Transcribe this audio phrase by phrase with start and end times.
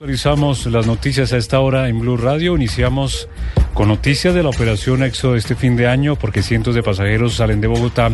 [0.00, 2.56] Actualizamos las noticias a esta hora en Blue Radio.
[2.56, 3.28] Iniciamos
[3.74, 7.60] con noticias de la operación EXO este fin de año porque cientos de pasajeros salen
[7.60, 8.10] de Bogotá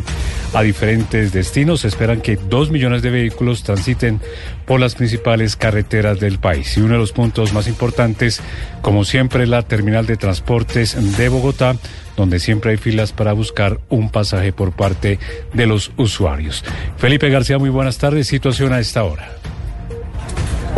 [0.53, 1.83] a diferentes destinos.
[1.83, 4.21] Se esperan que dos millones de vehículos transiten
[4.67, 6.77] por las principales carreteras del país.
[6.77, 8.41] Y uno de los puntos más importantes,
[8.83, 11.77] como siempre, la terminal de transportes de Bogotá
[12.17, 15.21] donde siempre hay filas para buscar un pasaje por parte
[15.53, 16.65] de los usuarios.
[16.97, 18.27] Felipe García, muy buenas tardes.
[18.27, 19.37] Situación a esta hora.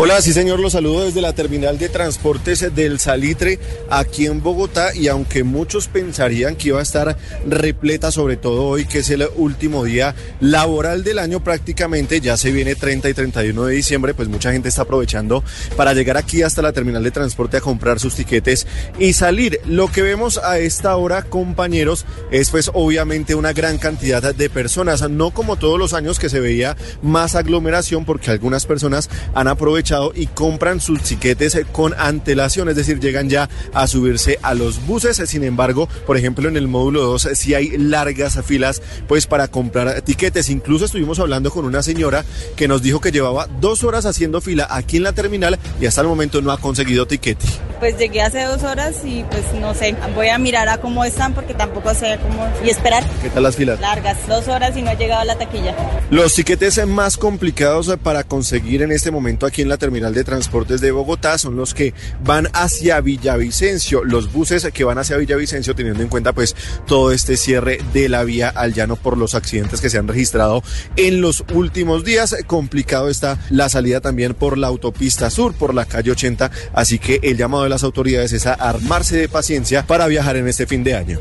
[0.00, 3.58] Hola, sí señor, los saludo desde la terminal de transportes del Salitre
[3.90, 8.86] aquí en Bogotá y aunque muchos pensarían que iba a estar repleta, sobre todo hoy
[8.86, 13.64] que es el último día laboral del año prácticamente, ya se viene 30 y 31
[13.64, 15.42] de diciembre, pues mucha gente está aprovechando
[15.76, 18.68] para llegar aquí hasta la terminal de transporte a comprar sus tiquetes
[19.00, 19.60] y salir.
[19.66, 25.10] Lo que vemos a esta hora, compañeros, es pues obviamente una gran cantidad de personas,
[25.10, 29.87] no como todos los años que se veía más aglomeración porque algunas personas han aprovechado
[30.14, 35.16] y compran sus tiquetes con antelación, es decir, llegan ya a subirse a los buses.
[35.28, 40.02] Sin embargo, por ejemplo, en el módulo 2 sí hay largas filas pues para comprar
[40.02, 40.50] tiquetes.
[40.50, 42.24] Incluso estuvimos hablando con una señora
[42.56, 46.02] que nos dijo que llevaba dos horas haciendo fila aquí en la terminal y hasta
[46.02, 47.46] el momento no ha conseguido tiquete.
[47.78, 51.32] Pues llegué hace dos horas y pues no sé, voy a mirar a cómo están
[51.32, 53.04] porque tampoco sé cómo y esperar.
[53.22, 53.80] ¿Qué tal las filas?
[53.80, 55.76] Largas, dos horas y no he llegado a la taquilla.
[56.10, 60.80] Los tiquetes más complicados para conseguir en este momento aquí en la terminal de transportes
[60.80, 66.02] de Bogotá son los que van hacia Villavicencio, los buses que van hacia Villavicencio teniendo
[66.02, 66.56] en cuenta pues
[66.86, 70.64] todo este cierre de la vía al llano por los accidentes que se han registrado
[70.96, 72.34] en los últimos días.
[72.46, 77.20] Complicado está la salida también por la autopista sur, por la calle 80, así que
[77.22, 80.82] el llamado de las autoridades es a armarse de paciencia para viajar en este fin
[80.82, 81.18] de año.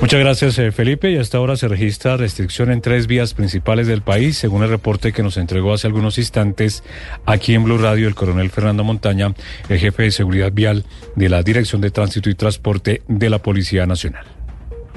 [0.00, 1.10] Muchas gracias, eh, Felipe.
[1.10, 5.12] Y hasta ahora se registra restricción en tres vías principales del país, según el reporte
[5.12, 6.84] que nos entregó hace algunos instantes
[7.24, 9.34] aquí en Blue Radio el coronel Fernando Montaña,
[9.70, 13.86] el jefe de seguridad vial de la Dirección de Tránsito y Transporte de la Policía
[13.86, 14.35] Nacional.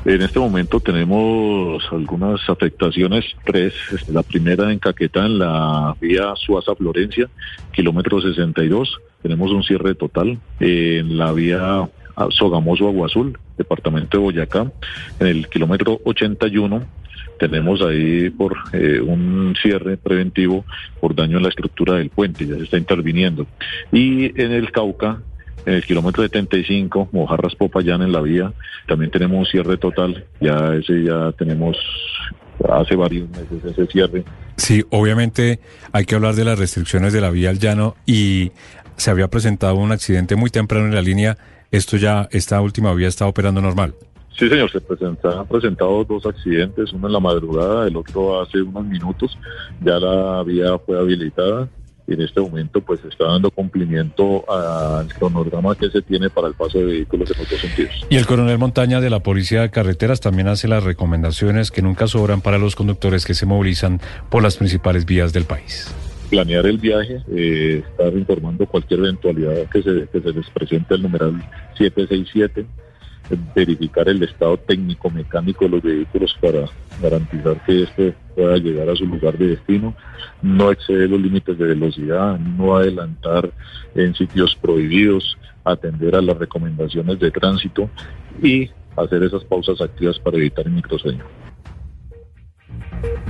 [0.05, 3.73] En este momento tenemos algunas afectaciones, tres.
[4.09, 7.29] La primera en Caquetá, en la vía Suaza-Florencia,
[7.73, 8.97] kilómetro 62.
[9.21, 10.39] Tenemos un cierre total.
[10.61, 11.89] En la vía
[12.29, 14.71] Sogamoso Agua Azul, departamento de Boyacá,
[15.19, 16.85] en el kilómetro 81
[17.39, 20.65] tenemos ahí por eh, un cierre preventivo
[20.99, 23.47] por daño en la estructura del puente, ya se está interviniendo.
[23.93, 25.21] Y en el Cauca,
[25.65, 28.53] en el kilómetro 75, Mojarras Popayán en la vía,
[28.87, 31.77] también tenemos un cierre total, ya ese ya tenemos
[32.69, 34.23] hace varios meses ese cierre.
[34.57, 35.59] Sí, obviamente
[35.91, 38.51] hay que hablar de las restricciones de la vía al llano y
[38.97, 41.37] se había presentado un accidente muy temprano en la línea
[41.71, 43.93] esto ya, esta última vía está operando normal.
[44.37, 48.85] Sí, señor, se han presentado dos accidentes, uno en la madrugada, el otro hace unos
[48.85, 49.37] minutos.
[49.81, 51.67] Ya la vía fue habilitada
[52.09, 56.55] y en este momento pues está dando cumplimiento al cronograma que se tiene para el
[56.55, 58.07] paso de vehículos en otros sentidos.
[58.09, 62.07] Y el coronel Montaña de la Policía de Carreteras también hace las recomendaciones que nunca
[62.07, 65.93] sobran para los conductores que se movilizan por las principales vías del país
[66.29, 71.01] planear el viaje, eh, estar informando cualquier eventualidad que se, que se les presente el
[71.01, 71.33] numeral
[71.75, 72.67] 767,
[73.55, 76.65] verificar el estado técnico mecánico de los vehículos para
[77.01, 79.95] garantizar que este pueda llegar a su lugar de destino,
[80.41, 83.51] no exceder los límites de velocidad, no adelantar
[83.95, 87.89] en sitios prohibidos, atender a las recomendaciones de tránsito
[88.41, 91.25] y hacer esas pausas activas para evitar el microsueño.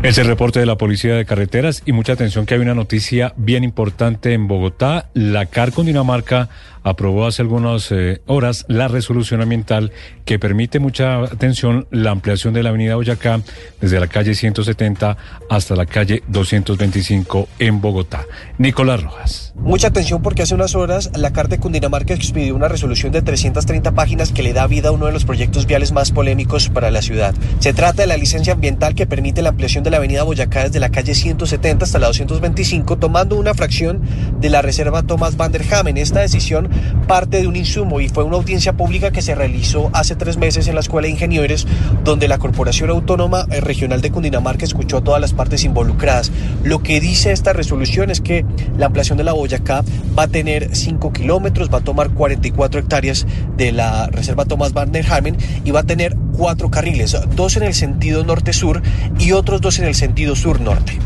[0.01, 3.33] Es el reporte de la Policía de Carreteras y mucha atención que hay una noticia
[3.35, 5.09] bien importante en Bogotá.
[5.13, 6.47] La CAR con Dinamarca
[6.83, 9.91] aprobó hace algunas eh, horas la resolución ambiental
[10.25, 13.41] que permite mucha atención la ampliación de la avenida Boyacá
[13.81, 15.17] desde la calle 170
[15.49, 18.25] hasta la calle 225 en Bogotá.
[18.57, 19.53] Nicolás Rojas.
[19.55, 23.91] Mucha atención porque hace unas horas la CAR de Cundinamarca expidió una resolución de 330
[23.93, 27.01] páginas que le da vida a uno de los proyectos viales más polémicos para la
[27.01, 27.33] ciudad.
[27.59, 30.79] Se trata de la licencia ambiental que permite la ampliación de la avenida Boyacá desde
[30.79, 34.01] la calle 170 hasta la 225 tomando una fracción
[34.39, 35.97] de la reserva Thomas van der Hamen.
[35.97, 36.68] Esta decisión
[37.07, 40.67] parte de un insumo y fue una audiencia pública que se realizó hace tres meses
[40.67, 41.67] en la Escuela de Ingenieros,
[42.03, 46.31] donde la Corporación Autónoma eh, Regional de Cundinamarca escuchó a todas las partes involucradas.
[46.63, 48.45] Lo que dice esta resolución es que
[48.77, 49.83] la ampliación de la Boyacá
[50.17, 53.25] va a tener 5 kilómetros, va a tomar 44 hectáreas
[53.57, 57.63] de la Reserva Thomas Van der Hamen y va a tener cuatro carriles, dos en
[57.63, 58.81] el sentido norte-sur
[59.19, 60.97] y otros dos en el sentido sur-norte.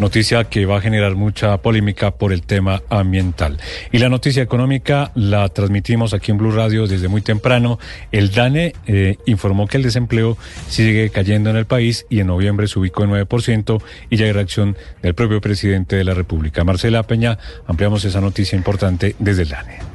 [0.00, 3.60] Noticia que va a generar mucha polémica por el tema ambiental.
[3.92, 7.78] Y la noticia económica la transmitimos aquí en Blue Radio desde muy temprano.
[8.10, 10.36] El DANE eh, informó que el desempleo
[10.68, 14.32] sigue cayendo en el país y en noviembre se ubicó en 9% y ya hay
[14.32, 16.64] reacción del propio presidente de la República.
[16.64, 17.38] Marcela Peña,
[17.68, 19.89] ampliamos esa noticia importante desde el DANE.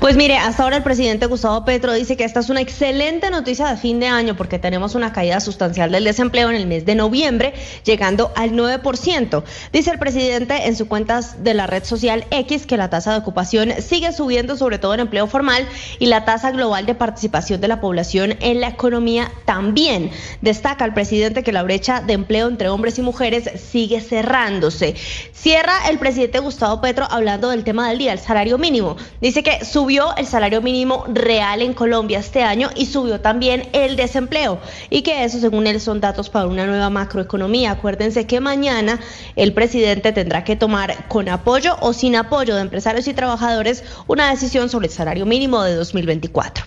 [0.00, 3.68] Pues mire, hasta ahora el presidente Gustavo Petro dice que esta es una excelente noticia
[3.68, 6.94] de fin de año porque tenemos una caída sustancial del desempleo en el mes de
[6.94, 7.54] noviembre,
[7.84, 9.42] llegando al 9%.
[9.72, 13.18] Dice el presidente en su cuenta de la red social X que la tasa de
[13.18, 15.66] ocupación sigue subiendo, sobre todo en empleo formal,
[15.98, 20.10] y la tasa global de participación de la población en la economía también.
[20.40, 24.94] Destaca el presidente que la brecha de empleo entre hombres y mujeres sigue cerrándose.
[25.32, 28.96] Cierra el presidente Gustavo Petro hablando del tema del día, el salario mínimo.
[29.20, 33.96] Dice que subió el salario mínimo real en Colombia este año y subió también el
[33.96, 34.58] desempleo.
[34.90, 37.72] Y que eso, según él, son datos para una nueva macroeconomía.
[37.72, 39.00] Acuérdense que mañana
[39.36, 44.30] el presidente tendrá que tomar con apoyo o sin apoyo de empresarios y trabajadores una
[44.30, 46.64] decisión sobre el salario mínimo de 2024.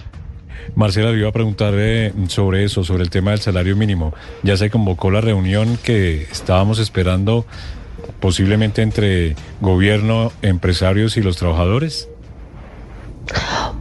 [0.76, 4.14] Marcela, le iba a preguntar eh, sobre eso, sobre el tema del salario mínimo.
[4.44, 7.46] Ya se convocó la reunión que estábamos esperando
[8.20, 12.08] posiblemente entre gobierno, empresarios y los trabajadores.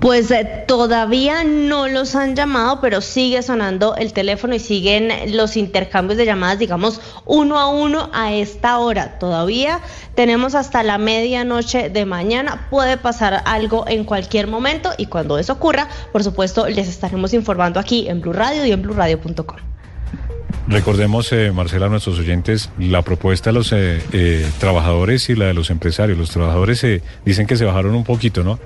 [0.00, 5.56] Pues eh, todavía no los han llamado, pero sigue sonando el teléfono y siguen los
[5.56, 9.18] intercambios de llamadas, digamos, uno a uno a esta hora.
[9.18, 9.80] Todavía
[10.14, 12.66] tenemos hasta la medianoche de mañana.
[12.70, 17.78] Puede pasar algo en cualquier momento y cuando eso ocurra, por supuesto, les estaremos informando
[17.78, 19.58] aquí en Blue Radio y en BlueRadio.com.
[20.66, 25.54] Recordemos, eh, Marcela, a nuestros oyentes, la propuesta de los eh, trabajadores y la de
[25.54, 26.16] los empresarios.
[26.16, 26.86] Los trabajadores
[27.24, 28.58] dicen que se bajaron un poquito, ¿no?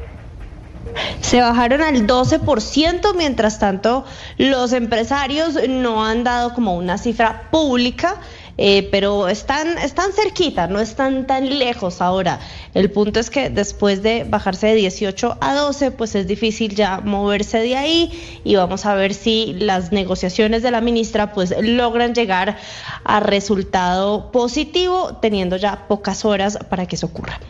[1.20, 4.04] Se bajaron al 12%, mientras tanto
[4.38, 8.20] los empresarios no han dado como una cifra pública.
[8.56, 12.38] Eh, pero están, están cerquita, no están tan lejos ahora.
[12.72, 17.00] El punto es que después de bajarse de 18 a 12, pues es difícil ya
[17.00, 22.14] moverse de ahí y vamos a ver si las negociaciones de la ministra pues logran
[22.14, 22.56] llegar
[23.04, 27.40] a resultado positivo, teniendo ya pocas horas para que eso ocurra.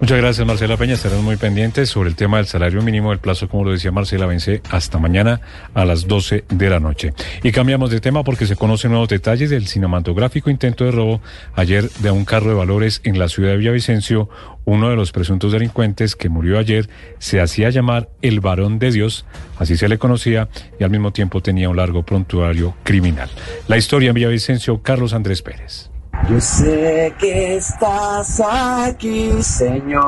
[0.00, 0.94] Muchas gracias, Marcela Peña.
[0.94, 3.12] Estaremos muy pendientes sobre el tema del salario mínimo.
[3.12, 5.40] El plazo, como lo decía Marcela, vence hasta mañana
[5.74, 7.12] a las 12 de la noche.
[7.42, 11.20] Y cambiamos de tema porque se conocen nuevos detalles del cinematográfico intento de robo
[11.54, 14.28] ayer de un carro de valores en la ciudad de Villavicencio.
[14.64, 16.88] Uno de los presuntos delincuentes que murió ayer
[17.18, 19.24] se hacía llamar el varón de Dios,
[19.58, 23.30] así se le conocía, y al mismo tiempo tenía un largo prontuario criminal.
[23.66, 25.87] La historia en Villavicencio, Carlos Andrés Pérez.
[26.28, 30.04] Yo sé que estás aquí, Señor.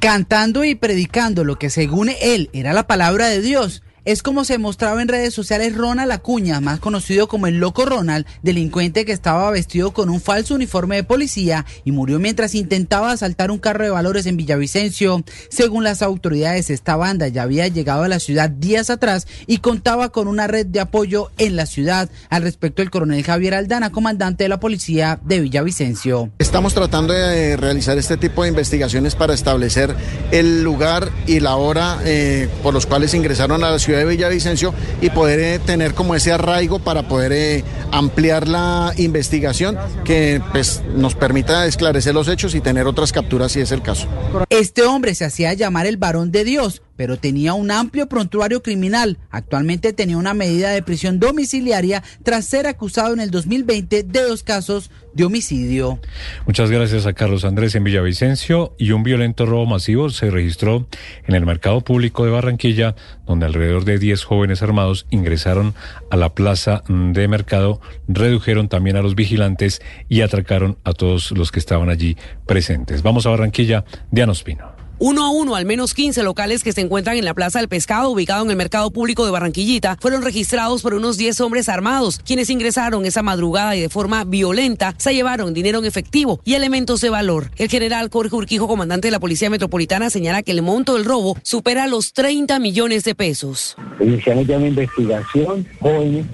[0.00, 4.58] Cantando y predicando lo que según él era la palabra de Dios es como se
[4.58, 9.50] mostraba en redes sociales Ronald Acuña, más conocido como el Loco Ronald, delincuente que estaba
[9.50, 13.90] vestido con un falso uniforme de policía y murió mientras intentaba asaltar un carro de
[13.90, 15.22] valores en Villavicencio.
[15.50, 20.10] Según las autoridades, esta banda ya había llegado a la ciudad días atrás y contaba
[20.10, 22.10] con una red de apoyo en la ciudad.
[22.28, 26.30] Al respecto, el coronel Javier Aldana, comandante de la policía de Villavicencio.
[26.38, 29.94] Estamos tratando de realizar este tipo de investigaciones para establecer
[30.32, 34.74] el lugar y la hora eh, por los cuales ingresaron a la ciudad de Villavicencio
[35.00, 40.82] y poder eh, tener como ese arraigo para poder eh, ampliar la investigación que pues,
[40.94, 44.06] nos permita esclarecer los hechos y tener otras capturas si es el caso.
[44.48, 49.18] Este hombre se hacía llamar el varón de Dios pero tenía un amplio prontuario criminal.
[49.32, 54.44] Actualmente tenía una medida de prisión domiciliaria tras ser acusado en el 2020 de dos
[54.44, 55.98] casos de homicidio.
[56.46, 60.86] Muchas gracias a Carlos Andrés en Villavicencio y un violento robo masivo se registró
[61.26, 62.94] en el mercado público de Barranquilla,
[63.26, 65.74] donde alrededor de 10 jóvenes armados ingresaron
[66.08, 71.50] a la plaza de mercado, redujeron también a los vigilantes y atracaron a todos los
[71.50, 72.16] que estaban allí
[72.46, 73.02] presentes.
[73.02, 74.81] Vamos a Barranquilla, Diana Ospino.
[75.04, 78.10] Uno a uno, al menos 15 locales que se encuentran en la Plaza del Pescado,
[78.10, 82.50] ubicado en el Mercado Público de Barranquillita, fueron registrados por unos 10 hombres armados, quienes
[82.50, 87.10] ingresaron esa madrugada y de forma violenta se llevaron dinero en efectivo y elementos de
[87.10, 87.50] valor.
[87.56, 91.36] El general Jorge Urquijo, comandante de la Policía Metropolitana, señala que el monto del robo
[91.42, 93.74] supera los 30 millones de pesos.
[93.98, 96.26] Iniciamos ya una investigación, jóvenes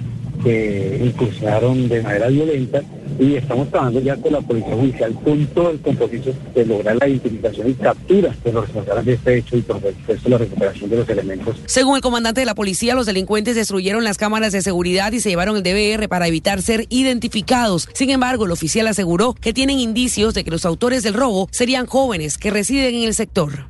[0.45, 2.83] que incursionaron de manera violenta
[3.19, 7.09] y estamos trabajando ya con la Policía Judicial con todo el compromiso de lograr la
[7.09, 10.97] identificación y captura de los responsables de este hecho y por supuesto la recuperación de
[10.97, 11.57] los elementos.
[11.67, 15.31] Según el comandante de la policía, los delincuentes destruyeron las cámaras de seguridad y se
[15.31, 17.89] llevaron el DVR para evitar ser identificados.
[17.93, 21.87] Sin embargo, el oficial aseguró que tienen indicios de que los autores del robo serían
[21.87, 23.69] jóvenes que residen en el sector.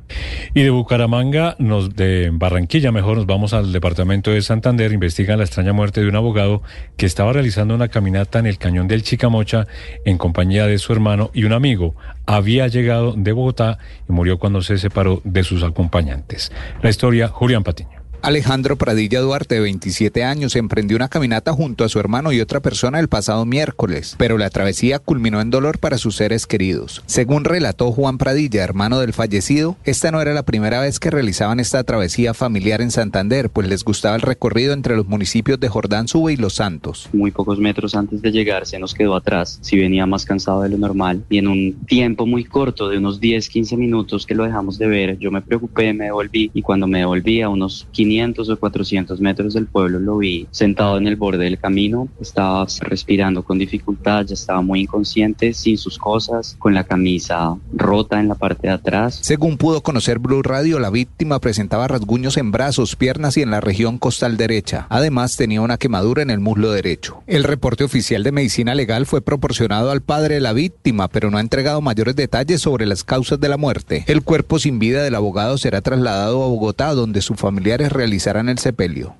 [0.53, 4.91] Y de Bucaramanga, nos, de Barranquilla mejor, nos vamos al departamento de Santander.
[4.91, 6.61] Investigan la extraña muerte de un abogado
[6.97, 9.67] que estaba realizando una caminata en el cañón del Chicamocha
[10.05, 11.95] en compañía de su hermano y un amigo.
[12.25, 16.51] Había llegado de Bogotá y murió cuando se separó de sus acompañantes.
[16.81, 17.98] La historia, Julián Patiño.
[18.21, 22.59] Alejandro Pradilla Duarte, de 27 años, emprendió una caminata junto a su hermano y otra
[22.59, 27.01] persona el pasado miércoles, pero la travesía culminó en dolor para sus seres queridos.
[27.05, 31.61] Según relató Juan Pradilla, hermano del fallecido, esta no era la primera vez que realizaban
[31.61, 36.09] esta travesía familiar en Santander, pues les gustaba el recorrido entre los municipios de Jordán
[36.09, 37.07] Sube y Los Santos.
[37.13, 40.69] Muy pocos metros antes de llegar se nos quedó atrás, si venía más cansado de
[40.69, 44.43] lo normal, y en un tiempo muy corto, de unos 10, 15 minutos que lo
[44.43, 48.08] dejamos de ver, yo me preocupé, me devolví, y cuando me devolví a unos 15
[48.09, 52.65] 500 o 400 metros del pueblo lo vi sentado en el borde del camino, estaba
[52.81, 58.29] respirando con dificultad, ya estaba muy inconsciente, sin sus cosas, con la camisa rota en
[58.29, 59.19] la parte de atrás.
[59.21, 63.61] Según pudo conocer Blue Radio, la víctima presentaba rasguños en brazos, piernas y en la
[63.61, 64.87] región costal derecha.
[64.89, 67.21] Además, tenía una quemadura en el muslo derecho.
[67.27, 71.37] El reporte oficial de medicina legal fue proporcionado al padre de la víctima, pero no
[71.37, 74.03] ha entregado mayores detalles sobre las causas de la muerte.
[74.07, 78.59] El cuerpo sin vida del abogado será trasladado a Bogotá, donde sus familiares realizarán el
[78.59, 79.15] sepelio.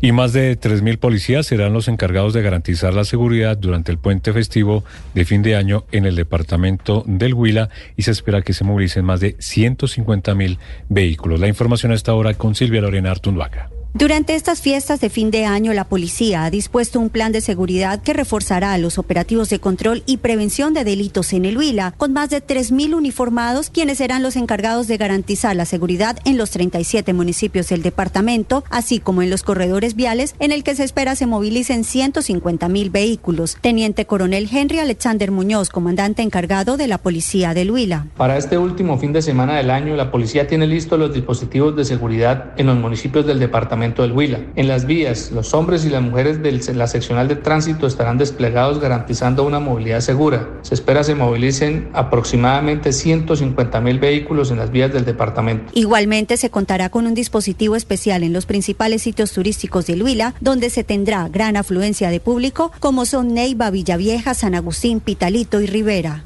[0.00, 4.32] Y más de 3.000 policías serán los encargados de garantizar la seguridad durante el puente
[4.32, 8.64] festivo de fin de año en el departamento del Huila y se espera que se
[8.64, 11.40] movilicen más de 150.000 vehículos.
[11.40, 13.70] La información a esta hora con Silvia Lorena Artunduaga.
[13.92, 18.00] Durante estas fiestas de fin de año, la policía ha dispuesto un plan de seguridad
[18.00, 22.30] que reforzará los operativos de control y prevención de delitos en el Huila, con más
[22.30, 27.68] de 3.000 uniformados, quienes serán los encargados de garantizar la seguridad en los 37 municipios
[27.68, 31.82] del departamento, así como en los corredores viales, en el que se espera se movilicen
[31.82, 33.58] 150.000 vehículos.
[33.60, 38.06] Teniente Coronel Henry Alexander Muñoz, comandante encargado de la policía del Huila.
[38.16, 41.84] Para este último fin de semana del año, la policía tiene listos los dispositivos de
[41.84, 44.40] seguridad en los municipios del departamento del Huila.
[44.56, 48.78] En las vías, los hombres y las mujeres de la seccional de tránsito estarán desplegados
[48.78, 50.48] garantizando una movilidad segura.
[50.62, 55.72] Se espera se movilicen aproximadamente 150 mil vehículos en las vías del departamento.
[55.74, 60.68] Igualmente se contará con un dispositivo especial en los principales sitios turísticos del Huila, donde
[60.68, 66.24] se tendrá gran afluencia de público, como son Neiva, Villavieja, San Agustín, Pitalito y Rivera.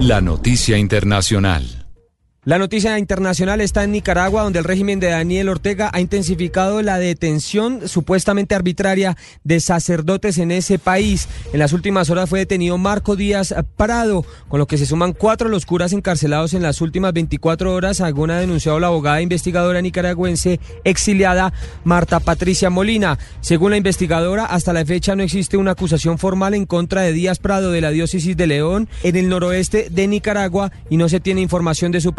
[0.00, 1.83] La noticia internacional.
[2.46, 6.98] La noticia internacional está en Nicaragua, donde el régimen de Daniel Ortega ha intensificado la
[6.98, 11.26] detención supuestamente arbitraria de sacerdotes en ese país.
[11.54, 15.48] En las últimas horas fue detenido Marco Díaz Prado, con lo que se suman cuatro
[15.48, 20.60] los curas encarcelados en las últimas 24 horas, según ha denunciado la abogada investigadora nicaragüense
[20.84, 23.18] exiliada Marta Patricia Molina.
[23.40, 27.38] Según la investigadora, hasta la fecha no existe una acusación formal en contra de Díaz
[27.38, 31.40] Prado de la diócesis de León en el noroeste de Nicaragua y no se tiene
[31.40, 32.12] información de su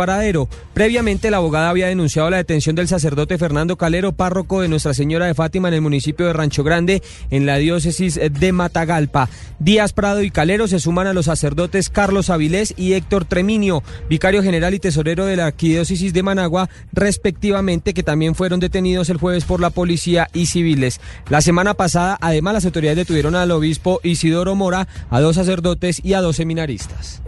[0.73, 5.25] Previamente, la abogada había denunciado la detención del sacerdote Fernando Calero, párroco de Nuestra Señora
[5.25, 9.29] de Fátima en el municipio de Rancho Grande, en la diócesis de Matagalpa.
[9.59, 14.41] Díaz Prado y Calero se suman a los sacerdotes Carlos Avilés y Héctor Treminio, vicario
[14.41, 19.45] general y tesorero de la arquidiócesis de Managua, respectivamente, que también fueron detenidos el jueves
[19.45, 20.99] por la policía y civiles.
[21.29, 26.13] La semana pasada, además, las autoridades detuvieron al obispo Isidoro Mora, a dos sacerdotes y
[26.13, 27.21] a dos seminaristas.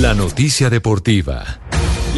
[0.00, 1.67] La noticia deportiva.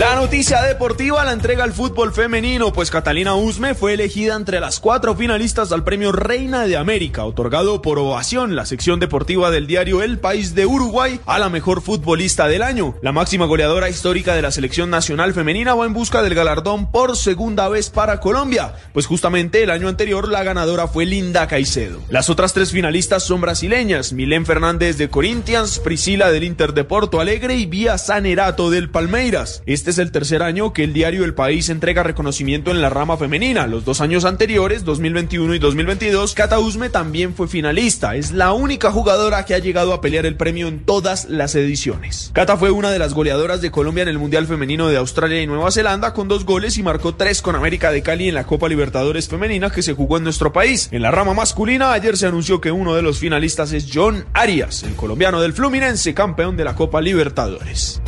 [0.01, 4.81] La noticia deportiva la entrega al fútbol femenino, pues Catalina Usme fue elegida entre las
[4.81, 10.03] cuatro finalistas al premio Reina de América, otorgado por Ovación, la sección deportiva del diario
[10.03, 12.95] El País de Uruguay, a la mejor futbolista del año.
[13.03, 17.15] La máxima goleadora histórica de la selección nacional femenina va en busca del galardón por
[17.15, 22.01] segunda vez para Colombia, pues justamente el año anterior la ganadora fue Linda Caicedo.
[22.09, 27.21] Las otras tres finalistas son brasileñas, Milén Fernández de Corinthians, Priscila del Inter de Porto
[27.21, 29.63] Alegre y Vía Sanerato del Palmeiras.
[29.91, 33.67] Es el tercer año que el diario El País entrega reconocimiento en la rama femenina.
[33.67, 38.15] Los dos años anteriores, 2021 y 2022, Cata Usme también fue finalista.
[38.15, 42.31] Es la única jugadora que ha llegado a pelear el premio en todas las ediciones.
[42.35, 45.49] Cata fue una de las goleadoras de Colombia en el Mundial Femenino de Australia y
[45.49, 48.69] Nueva Zelanda con dos goles y marcó tres con América de Cali en la Copa
[48.69, 50.89] Libertadores Femenina que se jugó en nuestro país.
[50.93, 54.85] En la rama masculina, ayer se anunció que uno de los finalistas es John Arias,
[54.85, 58.01] el colombiano del Fluminense, campeón de la Copa Libertadores.